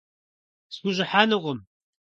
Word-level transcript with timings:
Схущӏыхьэнукъым. 0.73 1.59